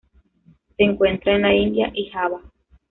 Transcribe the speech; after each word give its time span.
Se 0.77 0.83
encuentra 0.83 1.35
en 1.35 1.43
la 1.43 1.53
India 1.53 1.91
y 1.93 2.09
Java. 2.09 2.41